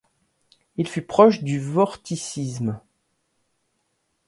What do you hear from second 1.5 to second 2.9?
vorticisme.